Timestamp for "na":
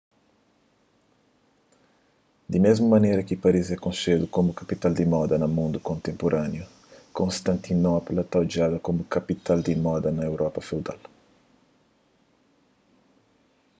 5.39-5.47, 10.11-10.23